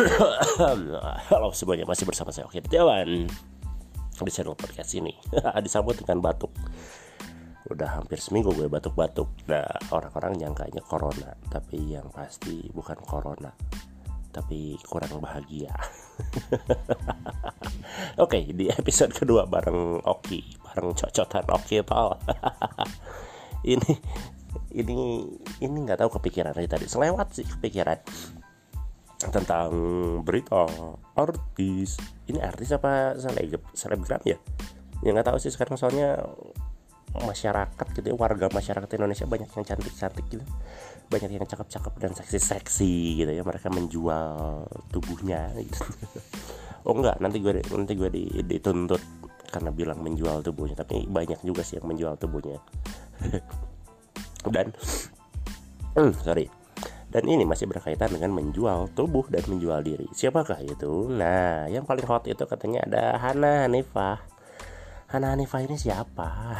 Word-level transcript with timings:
Halo 1.28 1.52
semuanya 1.52 1.84
masih 1.84 2.08
bersama 2.08 2.32
saya 2.32 2.48
Oke 2.48 2.64
Jalan 2.72 3.28
di 4.20 4.32
channel 4.32 4.56
podcast 4.56 4.96
ini 4.96 5.12
disambut 5.64 5.96
dengan 6.00 6.24
batuk. 6.24 6.52
Udah 7.68 8.00
hampir 8.00 8.16
seminggu 8.20 8.52
gue 8.52 8.68
batuk-batuk. 8.68 9.28
Nah 9.48 9.64
orang-orang 9.92 10.40
nyangkanya 10.40 10.80
corona 10.84 11.36
tapi 11.52 11.96
yang 11.96 12.08
pasti 12.12 12.68
bukan 12.72 12.96
corona 13.04 13.52
tapi 14.32 14.80
kurang 14.88 15.20
bahagia. 15.20 15.72
Oke 18.24 18.56
di 18.56 18.72
episode 18.72 19.12
kedua 19.12 19.44
bareng 19.44 20.00
Oki 20.04 20.60
bareng 20.64 20.96
cocotan 20.96 21.44
Oki 21.48 21.84
tol 21.84 22.16
ini 23.72 23.92
ini 24.72 24.96
ini 25.60 25.76
nggak 25.84 26.00
tahu 26.00 26.16
kepikiran 26.20 26.56
tadi. 26.56 26.88
Selewat 26.88 27.36
sih 27.36 27.44
kepikiran 27.44 28.00
tentang 29.28 29.70
berita 30.24 30.64
artis. 31.12 32.00
Ini 32.24 32.40
artis 32.40 32.72
apa 32.72 33.20
seleb 33.20 33.60
selebgram 33.76 34.24
ya? 34.24 34.40
Yang 35.04 35.12
nggak 35.20 35.28
tahu 35.28 35.38
sih 35.40 35.52
sekarang 35.52 35.76
soalnya 35.76 36.24
masyarakat 37.10 37.86
gitu 37.98 38.14
ya 38.14 38.16
warga 38.16 38.46
masyarakat 38.46 38.86
Indonesia 38.94 39.26
banyak 39.28 39.50
yang 39.52 39.64
cantik-cantik 39.66 40.26
gitu. 40.32 40.44
Banyak 41.12 41.30
yang 41.36 41.44
cakep-cakep 41.44 41.94
dan 42.00 42.12
seksi-seksi 42.16 43.20
gitu 43.20 43.32
ya 43.34 43.44
mereka 43.44 43.68
menjual 43.68 44.64
tubuhnya 44.88 45.52
gitu. 45.60 45.84
Oh 46.80 46.96
enggak 46.96 47.20
nanti 47.20 47.44
gue 47.44 47.60
nanti 47.76 47.92
gue 47.92 48.08
dituntut 48.40 49.04
karena 49.52 49.68
bilang 49.68 50.00
menjual 50.00 50.40
tubuhnya 50.40 50.80
tapi 50.80 51.04
banyak 51.04 51.36
juga 51.44 51.60
sih 51.60 51.76
yang 51.76 51.84
menjual 51.84 52.16
tubuhnya. 52.16 52.56
Dan 54.54 54.72
sorry 56.24 56.48
dan 57.10 57.26
ini 57.26 57.42
masih 57.42 57.66
berkaitan 57.66 58.14
dengan 58.14 58.30
menjual 58.30 58.94
tubuh 58.94 59.26
dan 59.26 59.42
menjual 59.50 59.82
diri. 59.82 60.06
Siapakah 60.14 60.62
itu? 60.62 61.10
Nah, 61.10 61.66
yang 61.66 61.82
paling 61.82 62.06
hot 62.06 62.30
itu 62.30 62.46
katanya 62.46 62.86
ada 62.86 63.18
Hana 63.18 63.66
Hanifah. 63.66 64.22
Hana 65.10 65.34
Hanifah 65.34 65.66
ini 65.66 65.74
siapa? 65.74 66.30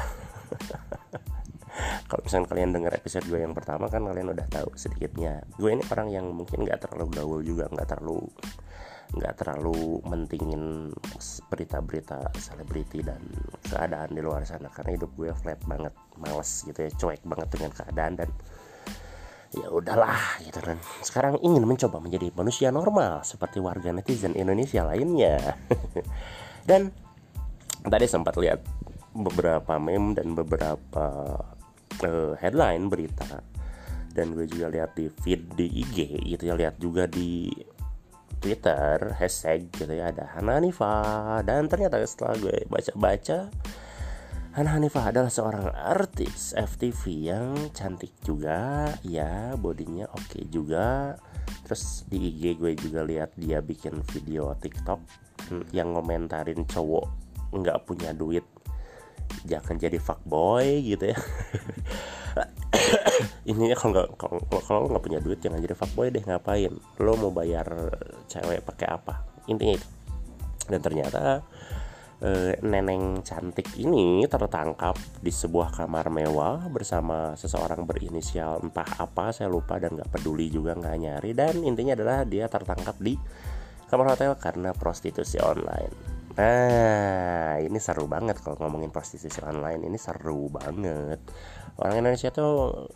Kalau 2.11 2.23
misalnya 2.27 2.51
kalian 2.51 2.75
dengar 2.75 2.91
episode 2.99 3.23
gue 3.31 3.39
yang 3.39 3.55
pertama 3.55 3.87
kan 3.87 4.03
kalian 4.03 4.35
udah 4.35 4.51
tahu 4.51 4.75
sedikitnya. 4.75 5.47
Gue 5.55 5.79
ini 5.79 5.87
orang 5.87 6.11
yang 6.11 6.27
mungkin 6.35 6.67
nggak 6.67 6.83
terlalu 6.83 7.07
gaul 7.15 7.41
juga, 7.47 7.71
nggak 7.71 7.87
terlalu 7.87 8.27
nggak 9.11 9.43
terlalu 9.43 9.99
mentingin 10.07 10.95
berita-berita 11.51 12.31
selebriti 12.39 13.03
dan 13.03 13.19
keadaan 13.67 14.15
di 14.15 14.23
luar 14.23 14.47
sana 14.47 14.71
karena 14.71 14.95
hidup 14.95 15.11
gue 15.19 15.35
flat 15.35 15.59
banget, 15.67 15.95
males 16.15 16.51
gitu 16.63 16.79
ya, 16.79 16.91
cuek 16.95 17.23
banget 17.27 17.49
dengan 17.51 17.71
keadaan 17.75 18.15
dan 18.19 18.31
ya 19.51 19.67
udahlah 19.71 20.39
gitu 20.47 20.63
kan. 20.63 20.79
Sekarang 21.03 21.35
ingin 21.43 21.67
mencoba 21.67 21.99
menjadi 21.99 22.31
manusia 22.35 22.71
normal 22.71 23.27
seperti 23.27 23.59
warga 23.59 23.91
netizen 23.91 24.39
Indonesia 24.39 24.87
lainnya. 24.87 25.59
Dan 26.69 26.95
tadi 27.83 28.07
sempat 28.07 28.39
lihat 28.39 28.63
beberapa 29.11 29.75
meme 29.83 30.15
dan 30.15 30.39
beberapa 30.39 31.35
uh, 32.05 32.33
headline 32.39 32.87
berita. 32.87 33.43
Dan 34.11 34.39
gue 34.39 34.47
juga 34.47 34.71
lihat 34.71 34.95
di 34.95 35.11
feed 35.11 35.59
di 35.59 35.67
IG 35.83 35.99
gitu 36.37 36.43
ya. 36.47 36.55
Lihat 36.55 36.79
juga 36.79 37.11
di 37.11 37.51
Twitter 38.41 39.15
hashtag 39.21 39.69
gitu 39.77 39.93
ya 39.93 40.09
ada 40.09 40.33
Hana 40.33 40.57
Hanifa 40.57 40.97
dan 41.45 41.69
ternyata 41.69 42.01
setelah 42.09 42.41
gue 42.41 42.65
baca-baca 42.73 43.53
Hana 44.51 44.75
Hanifah 44.75 45.15
adalah 45.15 45.31
seorang 45.31 45.71
artis 45.71 46.59
FTV 46.59 47.03
yang 47.23 47.55
cantik 47.71 48.11
juga, 48.27 48.91
ya 49.07 49.55
bodinya 49.55 50.11
oke 50.11 50.27
okay 50.27 50.43
juga. 50.51 51.15
Terus 51.63 52.03
di 52.11 52.19
IG 52.35 52.59
gue 52.59 52.75
juga 52.75 53.07
lihat 53.07 53.31
dia 53.39 53.63
bikin 53.63 54.03
video 54.11 54.51
TikTok 54.59 54.99
hmm, 55.55 55.71
yang 55.71 55.95
ngomentarin 55.95 56.67
cowok 56.67 57.07
nggak 57.55 57.79
punya 57.87 58.11
duit 58.11 58.43
jangan 59.47 59.79
jadi 59.79 60.03
fuckboy 60.03 60.83
gitu 60.83 61.15
ya. 61.15 61.19
Ininya 63.55 63.79
kalau 63.79 64.03
nggak 64.03 64.09
kalau 64.67 64.91
nggak 64.91 65.05
punya 65.07 65.23
duit 65.23 65.39
jangan 65.39 65.63
jadi 65.63 65.79
fuckboy 65.79 66.11
deh 66.11 66.27
ngapain? 66.27 66.75
Lo 66.99 67.15
mau 67.15 67.31
bayar 67.31 67.71
cewek 68.27 68.67
pakai 68.67 68.89
apa? 68.91 69.23
Intinya 69.47 69.79
itu. 69.79 69.89
Dan 70.67 70.83
ternyata 70.83 71.47
e, 72.21 72.61
neneng 72.61 73.25
cantik 73.25 73.67
ini 73.81 74.29
tertangkap 74.29 74.95
di 75.19 75.33
sebuah 75.33 75.73
kamar 75.73 76.13
mewah 76.13 76.69
bersama 76.69 77.35
seseorang 77.35 77.89
berinisial 77.89 78.61
entah 78.61 78.87
apa 79.01 79.33
saya 79.33 79.49
lupa 79.49 79.81
dan 79.81 79.97
nggak 79.97 80.13
peduli 80.13 80.53
juga 80.53 80.77
nggak 80.77 80.97
nyari 81.01 81.31
dan 81.33 81.65
intinya 81.65 81.97
adalah 81.97 82.23
dia 82.29 82.47
tertangkap 82.47 82.97
di 83.01 83.17
kamar 83.89 84.15
hotel 84.15 84.39
karena 84.39 84.71
prostitusi 84.71 85.43
online. 85.43 86.23
Nah, 86.31 87.59
ini 87.59 87.77
seru 87.83 88.07
banget 88.07 88.39
kalau 88.39 88.55
ngomongin 88.63 88.95
prostitusi 88.95 89.43
online 89.43 89.83
ini 89.83 89.99
seru 89.99 90.47
banget. 90.47 91.19
Orang 91.75 91.99
Indonesia 91.99 92.31
tuh 92.31 92.87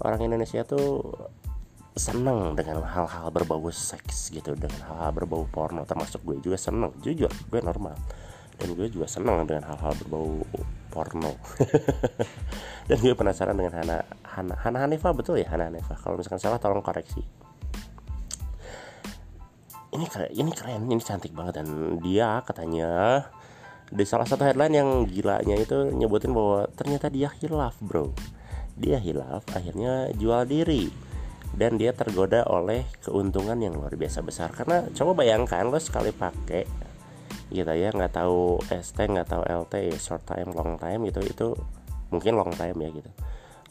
orang 0.00 0.24
Indonesia 0.24 0.64
tuh 0.64 1.04
seneng 1.96 2.52
dengan 2.52 2.84
hal-hal 2.84 3.32
berbau 3.32 3.72
seks 3.72 4.28
gitu 4.28 4.52
dengan 4.52 4.84
hal-hal 4.84 5.16
berbau 5.16 5.48
porno 5.48 5.80
termasuk 5.88 6.20
gue 6.28 6.36
juga 6.44 6.60
seneng 6.60 6.92
jujur 7.00 7.32
gue 7.48 7.60
normal 7.64 7.96
dan 8.56 8.68
gue 8.72 8.88
juga 8.88 9.04
senang 9.04 9.44
dengan 9.44 9.68
hal-hal 9.68 9.92
berbau 10.00 10.40
porno. 10.96 11.36
Dan 12.88 12.96
gue 13.04 13.12
penasaran 13.12 13.52
dengan 13.52 13.84
Hana 13.84 13.98
Hana 14.24 14.54
Hana 14.56 14.78
Hanifah 14.88 15.12
betul 15.12 15.44
ya 15.44 15.52
Hana 15.52 15.68
Hanifah 15.68 15.98
kalau 16.00 16.16
misalkan 16.16 16.40
salah 16.40 16.56
tolong 16.56 16.80
koreksi. 16.80 17.20
Ini 19.92 20.06
keren 20.08 20.32
ini 20.32 20.50
keren 20.56 20.88
ini 20.88 21.02
cantik 21.04 21.36
banget. 21.36 21.60
Dan 21.60 22.00
dia 22.00 22.40
katanya 22.48 23.20
di 23.92 24.04
salah 24.08 24.24
satu 24.24 24.48
headline 24.48 24.72
yang 24.72 24.88
gilanya 25.04 25.56
itu 25.60 25.92
nyebutin 25.92 26.32
bahwa 26.32 26.64
ternyata 26.72 27.12
dia 27.12 27.28
hilaf 27.42 27.76
bro. 27.84 28.16
Dia 28.80 28.96
hilaf 28.96 29.44
akhirnya 29.52 30.16
jual 30.16 30.48
diri. 30.48 30.88
Dan 31.56 31.80
dia 31.80 31.92
tergoda 31.96 32.44
oleh 32.48 32.84
keuntungan 33.04 33.56
yang 33.56 33.76
luar 33.76 33.92
biasa 33.96 34.20
besar. 34.24 34.52
Karena 34.52 34.84
coba 34.92 35.24
bayangkan 35.24 35.68
lo 35.68 35.80
sekali 35.80 36.12
pakai 36.12 36.85
gitu 37.46 37.70
ya 37.70 37.94
nggak 37.94 38.10
tahu 38.10 38.58
ST 38.66 38.98
nggak 38.98 39.30
tahu 39.30 39.42
LT 39.46 39.74
ya 39.94 39.96
short 40.02 40.26
time 40.26 40.50
long 40.50 40.74
time 40.74 41.06
gitu 41.06 41.22
itu 41.22 41.48
mungkin 42.10 42.34
long 42.38 42.52
time 42.54 42.76
ya 42.82 42.90
gitu. 42.90 43.10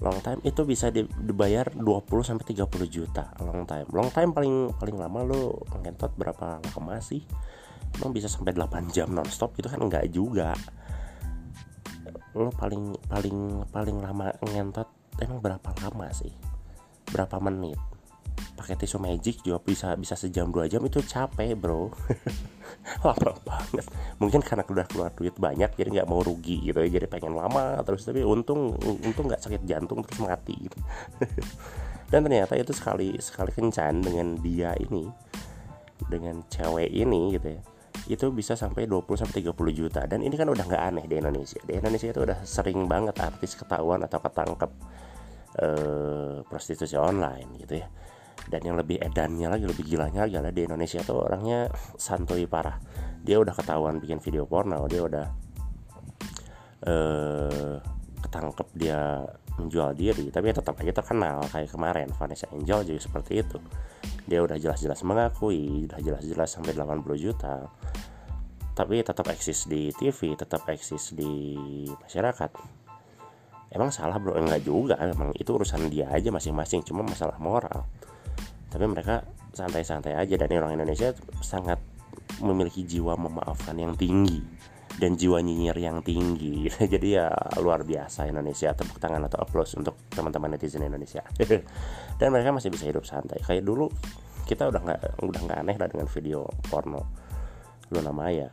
Long 0.04 0.20
time 0.20 0.44
itu 0.44 0.68
bisa 0.68 0.92
dibayar 0.92 1.72
20 1.72 1.84
sampai 2.20 2.46
30 2.52 2.68
juta 2.92 3.32
long 3.40 3.64
time. 3.64 3.88
Long 3.92 4.12
time 4.12 4.36
paling 4.36 4.56
paling 4.76 4.98
lama 5.00 5.20
lo 5.24 5.64
ngentot 5.84 6.12
berapa 6.20 6.60
lama 6.60 6.96
sih? 7.00 7.24
Emang 7.96 8.12
bisa 8.12 8.28
sampai 8.28 8.52
8 8.52 8.92
jam 8.92 9.08
nonstop 9.12 9.56
itu 9.56 9.72
kan? 9.72 9.80
Enggak 9.80 10.12
juga. 10.12 10.52
Lo 12.36 12.52
paling 12.52 12.96
paling 13.08 13.64
paling 13.72 13.98
lama 14.04 14.36
ngentot 14.44 14.88
emang 15.24 15.40
berapa 15.40 15.70
lama 15.80 16.12
sih? 16.12 16.32
Berapa 17.12 17.40
menit 17.40 17.80
pakai 18.66 18.82
tisu 18.82 18.98
magic 18.98 19.46
juga 19.46 19.62
bisa 19.62 19.94
bisa 19.94 20.18
sejam 20.18 20.50
dua 20.50 20.66
jam 20.66 20.82
itu 20.82 20.98
capek 21.06 21.54
bro. 21.54 21.94
Lama 23.06 23.38
banget. 23.46 23.86
Mungkin 24.18 24.42
karena 24.42 24.66
udah 24.66 24.90
keluar 24.90 25.14
duit 25.14 25.38
banyak 25.38 25.78
jadi 25.78 26.02
nggak 26.02 26.10
mau 26.10 26.26
rugi 26.26 26.66
gitu 26.66 26.82
ya 26.82 26.90
jadi 26.98 27.06
pengen 27.06 27.38
lama 27.38 27.78
terus 27.86 28.10
tapi 28.10 28.26
untung 28.26 28.74
untung 28.82 29.30
nggak 29.30 29.38
sakit 29.38 29.70
jantung 29.70 30.02
terus 30.02 30.18
mati. 30.18 30.58
Gitu 30.58 30.78
dan 32.10 32.26
ternyata 32.26 32.58
itu 32.58 32.74
sekali 32.74 33.14
sekali 33.22 33.54
kencan 33.54 34.02
dengan 34.02 34.34
dia 34.42 34.74
ini 34.82 35.06
dengan 36.10 36.42
cewek 36.50 36.90
ini 36.90 37.38
gitu 37.38 37.54
ya 37.54 37.62
itu 38.10 38.26
bisa 38.34 38.58
sampai 38.58 38.90
20 38.90 39.06
sampai 39.14 39.46
30 39.46 39.54
juta. 39.78 40.02
Dan 40.10 40.26
ini 40.26 40.34
kan 40.34 40.50
udah 40.50 40.66
nggak 40.66 40.84
aneh 40.90 41.06
di 41.06 41.22
Indonesia. 41.22 41.62
Di 41.62 41.78
Indonesia 41.78 42.10
itu 42.10 42.22
udah 42.22 42.42
sering 42.46 42.86
banget 42.90 43.18
artis 43.18 43.58
ketahuan 43.58 44.02
atau 44.06 44.22
ketangkep 44.22 44.72
eh, 45.62 46.38
prostitusi 46.46 46.98
online 46.98 47.62
gitu 47.62 47.82
ya 47.82 47.88
dan 48.46 48.62
yang 48.62 48.78
lebih 48.78 49.02
edannya 49.02 49.50
lagi 49.50 49.66
lebih 49.66 49.86
gilanya 49.86 50.30
lagi 50.30 50.38
adalah 50.38 50.54
di 50.54 50.62
Indonesia 50.70 51.00
tuh 51.02 51.18
orangnya 51.18 51.70
santuy 51.98 52.46
parah. 52.46 52.78
Dia 53.26 53.42
udah 53.42 53.54
ketahuan 53.58 53.98
bikin 53.98 54.22
video 54.22 54.46
porno 54.46 54.86
dia 54.86 55.02
udah 55.02 55.26
uh, 56.86 57.76
ketangkep 58.22 58.68
dia 58.78 59.26
menjual 59.56 59.96
diri 59.96 60.28
tapi 60.30 60.52
tetap 60.52 60.76
aja 60.78 60.92
terkenal 60.92 61.48
kayak 61.48 61.72
kemarin 61.72 62.12
Vanessa 62.14 62.46
Angel 62.54 62.86
juga 62.86 63.02
seperti 63.02 63.42
itu. 63.42 63.58
Dia 64.30 64.46
udah 64.46 64.58
jelas-jelas 64.62 65.02
mengakui 65.02 65.90
udah 65.90 66.00
jelas-jelas 66.02 66.50
sampai 66.54 66.78
80 66.78 67.02
juta. 67.18 67.66
Tapi 68.76 69.02
tetap 69.02 69.26
eksis 69.32 69.66
di 69.72 69.90
TV 69.96 70.36
tetap 70.38 70.68
eksis 70.70 71.16
di 71.18 71.58
masyarakat. 72.06 72.52
Emang 73.74 73.90
salah 73.90 74.22
bro? 74.22 74.38
Enggak 74.38 74.62
juga 74.62 75.02
emang 75.02 75.34
itu 75.34 75.50
urusan 75.50 75.90
dia 75.90 76.12
aja 76.14 76.30
masing-masing 76.30 76.86
cuma 76.86 77.02
masalah 77.02 77.42
moral 77.42 77.90
tapi 78.76 78.92
mereka 78.92 79.24
santai-santai 79.56 80.20
aja 80.20 80.36
dan 80.36 80.52
orang 80.60 80.76
Indonesia 80.76 81.16
sangat 81.40 81.80
memiliki 82.44 82.84
jiwa 82.84 83.16
memaafkan 83.16 83.80
yang 83.80 83.96
tinggi 83.96 84.44
dan 84.96 85.20
jiwa 85.20 85.44
nyinyir 85.44 85.76
yang 85.80 86.00
tinggi. 86.04 86.68
Jadi 86.94 87.16
ya 87.16 87.32
luar 87.60 87.84
biasa 87.84 88.28
Indonesia. 88.28 88.72
Tepuk 88.72 89.00
tangan 89.00 89.28
atau 89.28 89.44
applause 89.44 89.76
untuk 89.76 89.96
teman-teman 90.12 90.56
netizen 90.56 90.84
Indonesia. 90.84 91.24
Dan 92.20 92.28
mereka 92.32 92.56
masih 92.56 92.72
bisa 92.72 92.88
hidup 92.88 93.04
santai. 93.04 93.40
Kayak 93.44 93.68
dulu 93.68 93.92
kita 94.48 94.72
udah 94.72 94.82
nggak 94.84 95.02
udah 95.26 95.42
nggak 95.48 95.60
aneh 95.64 95.76
lah 95.76 95.88
dengan 95.92 96.08
video 96.08 96.48
porno 96.72 97.02
Luna 97.92 98.12
Maya. 98.16 98.50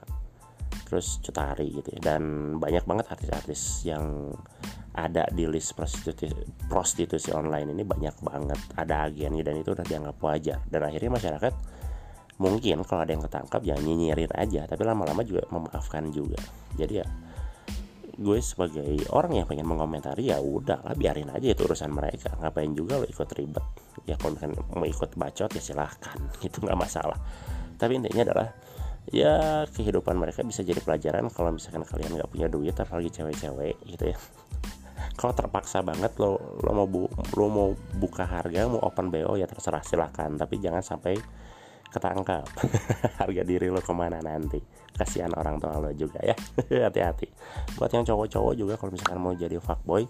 Terus 0.86 1.22
Cutari 1.22 1.70
gitu 1.70 1.94
ya. 1.94 2.00
Dan 2.14 2.54
banyak 2.58 2.84
banget 2.86 3.06
artis-artis 3.10 3.86
yang 3.86 4.34
ada 4.92 5.24
di 5.32 5.48
list 5.48 5.72
prostitusi 5.72 6.28
prostitusi 6.68 7.32
online 7.32 7.72
ini 7.72 7.84
banyak 7.84 8.16
banget. 8.20 8.60
Ada 8.76 9.08
agennya 9.08 9.40
dan 9.40 9.56
itu 9.60 9.72
udah 9.72 9.86
dianggap 9.86 10.16
wajar. 10.20 10.58
Dan 10.68 10.80
akhirnya 10.84 11.10
masyarakat 11.16 11.54
mungkin 12.36 12.84
kalau 12.84 13.00
ada 13.04 13.12
yang 13.16 13.24
ketangkap 13.24 13.60
ya 13.64 13.76
nyinyirin 13.80 14.32
aja. 14.36 14.68
Tapi 14.68 14.82
lama-lama 14.84 15.24
juga 15.24 15.48
memaafkan 15.48 16.12
juga. 16.12 16.40
Jadi 16.76 16.94
ya 17.00 17.06
gue 18.12 18.38
sebagai 18.44 19.08
orang 19.16 19.40
yang 19.40 19.46
pengen 19.48 19.64
mengomentari 19.64 20.28
ya 20.28 20.36
udah 20.36 20.84
lah 20.84 20.92
biarin 20.92 21.32
aja 21.32 21.48
itu 21.56 21.64
urusan 21.64 21.88
mereka. 21.88 22.36
Ngapain 22.36 22.76
juga 22.76 23.00
lo 23.00 23.08
ikut 23.08 23.28
ribet? 23.32 23.64
Ya 24.04 24.20
kalau 24.20 24.36
mau 24.76 24.84
ikut 24.84 25.16
bacot 25.16 25.48
ya 25.56 25.62
silahkan. 25.64 26.20
Itu 26.46 26.60
nggak 26.60 26.76
masalah. 26.76 27.16
Tapi 27.80 27.96
intinya 27.96 28.28
adalah 28.28 28.48
ya 29.10 29.64
kehidupan 29.66 30.14
mereka 30.14 30.46
bisa 30.46 30.62
jadi 30.62 30.78
pelajaran 30.78 31.26
kalau 31.32 31.50
misalkan 31.50 31.82
kalian 31.82 32.14
nggak 32.20 32.30
punya 32.30 32.46
duit 32.46 32.76
apalagi 32.78 33.10
cewek-cewek 33.10 33.74
gitu 33.90 34.14
ya 34.14 34.18
kalau 35.12 35.32
terpaksa 35.36 35.84
banget 35.84 36.16
lo 36.16 36.58
lo 36.64 36.70
mau 36.72 36.88
bu, 36.88 37.04
lo 37.36 37.46
mau 37.52 37.68
buka 38.00 38.24
harga 38.24 38.64
mau 38.64 38.80
open 38.80 39.12
bo 39.12 39.36
ya 39.36 39.44
terserah 39.44 39.84
silahkan. 39.84 40.32
Tapi 40.34 40.58
jangan 40.58 40.80
sampai 40.80 41.16
ketangkap. 41.92 42.48
Harga 43.20 43.42
diri 43.44 43.68
lo 43.68 43.84
ke 43.84 43.92
mana 43.92 44.24
nanti? 44.24 44.56
Kasihan 44.96 45.28
orang 45.36 45.60
tua 45.60 45.76
lo 45.76 45.92
juga 45.92 46.24
ya. 46.24 46.32
Hati-hati. 46.88 47.28
Buat 47.76 47.92
yang 47.92 48.08
cowok-cowok 48.08 48.54
juga 48.56 48.74
kalau 48.80 48.96
misalkan 48.96 49.20
mau 49.20 49.36
jadi 49.36 49.60
fuckboy 49.60 50.08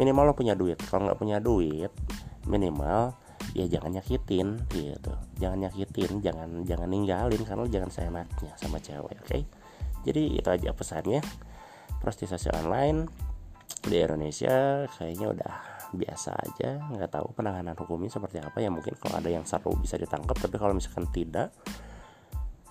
minimal 0.00 0.32
lo 0.32 0.34
punya 0.34 0.56
duit. 0.56 0.80
Kalau 0.88 1.04
nggak 1.04 1.20
punya 1.20 1.36
duit 1.38 1.92
minimal 2.48 3.12
ya 3.52 3.68
jangan 3.68 4.00
nyakitin 4.00 4.64
gitu. 4.72 5.12
Jangan 5.36 5.68
nyakitin 5.68 6.24
jangan 6.24 6.48
jangan 6.64 6.88
ninggalin 6.88 7.42
karena 7.44 7.68
jangan 7.68 7.90
seenaknya 7.92 8.52
sama 8.56 8.80
cewek 8.80 9.20
oke? 9.20 9.28
Okay? 9.28 9.44
jadi 10.02 10.22
itu 10.40 10.48
aja 10.48 10.70
pesannya. 10.74 11.20
Prostitusi 12.02 12.50
online 12.50 13.06
di 13.82 13.96
Indonesia 13.98 14.86
kayaknya 14.94 15.26
udah 15.34 15.54
biasa 15.92 16.32
aja 16.32 16.80
nggak 16.88 17.10
tahu 17.12 17.36
penanganan 17.36 17.76
hukumnya 17.76 18.08
seperti 18.08 18.40
apa. 18.40 18.58
Ya 18.62 18.72
mungkin 18.72 18.96
kalau 18.96 19.20
ada 19.20 19.28
yang 19.28 19.44
seru 19.44 19.76
bisa 19.76 20.00
ditangkap 20.00 20.38
tapi 20.40 20.56
kalau 20.56 20.72
misalkan 20.72 21.06
tidak 21.12 21.52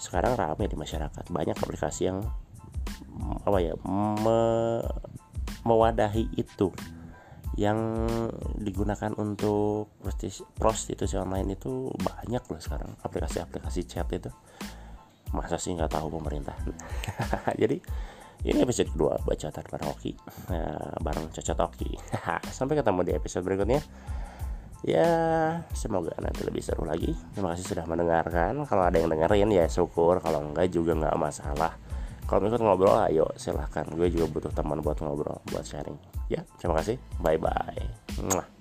sekarang 0.02 0.34
ramai 0.34 0.66
di 0.66 0.74
masyarakat. 0.74 1.30
Banyak 1.30 1.58
aplikasi 1.62 2.10
yang 2.10 2.26
apa 3.46 3.58
ya 3.62 3.78
me, 3.86 4.40
mewadahi 5.68 6.34
itu. 6.34 6.74
Yang 7.60 8.08
digunakan 8.58 9.12
untuk 9.20 9.92
prostitusi 10.56 11.20
online 11.20 11.60
itu 11.60 11.92
banyak 12.00 12.42
loh 12.48 12.62
sekarang. 12.64 12.96
Aplikasi-aplikasi 13.06 13.86
chat 13.86 14.10
itu. 14.10 14.32
Masa 15.36 15.60
sih 15.62 15.76
nggak 15.76 15.92
tahu 15.94 16.10
pemerintah? 16.10 16.58
Jadi 17.62 17.78
ini 18.42 18.66
episode 18.66 18.90
kedua 18.90 19.22
bacotan 19.22 19.66
bareng 19.70 19.90
Oki 19.94 20.12
ya, 20.50 20.66
bareng 21.02 21.26
Cocot 21.30 21.60
Oki 21.62 21.90
sampai 22.58 22.80
ketemu 22.80 23.00
di 23.06 23.12
episode 23.14 23.44
berikutnya. 23.46 23.82
Ya 24.82 25.06
semoga 25.78 26.18
nanti 26.18 26.42
lebih 26.42 26.66
seru 26.66 26.90
lagi. 26.90 27.14
Terima 27.38 27.54
kasih 27.54 27.70
sudah 27.70 27.86
mendengarkan. 27.86 28.66
Kalau 28.66 28.82
ada 28.82 28.98
yang 28.98 29.14
dengerin 29.14 29.54
ya 29.54 29.70
syukur. 29.70 30.18
Kalau 30.18 30.42
enggak 30.42 30.74
juga 30.74 30.98
nggak 30.98 31.22
masalah. 31.22 31.78
Kalau 32.26 32.50
ikut 32.50 32.58
ngobrol 32.58 32.98
ayo 33.06 33.30
silahkan. 33.38 33.86
Gue 33.94 34.10
juga 34.10 34.26
butuh 34.34 34.50
teman 34.50 34.82
buat 34.82 34.98
ngobrol 34.98 35.38
buat 35.54 35.62
sharing. 35.62 36.02
Ya 36.34 36.42
terima 36.58 36.82
kasih. 36.82 36.98
Bye 37.22 37.38
bye 37.38 38.58